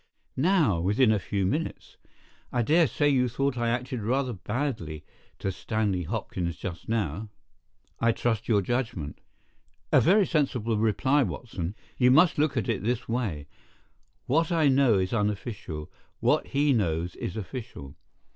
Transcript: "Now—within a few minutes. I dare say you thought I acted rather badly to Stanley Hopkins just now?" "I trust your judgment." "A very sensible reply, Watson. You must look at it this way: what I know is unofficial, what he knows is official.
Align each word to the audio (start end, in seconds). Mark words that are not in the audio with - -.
"Now—within 0.35 1.11
a 1.11 1.19
few 1.19 1.45
minutes. 1.45 1.97
I 2.51 2.63
dare 2.63 2.87
say 2.87 3.07
you 3.07 3.29
thought 3.29 3.55
I 3.55 3.69
acted 3.69 4.01
rather 4.01 4.33
badly 4.33 5.05
to 5.37 5.51
Stanley 5.51 6.01
Hopkins 6.05 6.57
just 6.57 6.89
now?" 6.89 7.29
"I 7.99 8.11
trust 8.11 8.47
your 8.49 8.63
judgment." 8.63 9.19
"A 9.91 10.01
very 10.01 10.25
sensible 10.25 10.79
reply, 10.79 11.21
Watson. 11.21 11.75
You 11.99 12.09
must 12.09 12.39
look 12.39 12.57
at 12.57 12.67
it 12.67 12.81
this 12.81 13.07
way: 13.07 13.45
what 14.25 14.51
I 14.51 14.69
know 14.69 14.97
is 14.97 15.13
unofficial, 15.13 15.91
what 16.19 16.47
he 16.47 16.73
knows 16.73 17.15
is 17.15 17.37
official. 17.37 17.93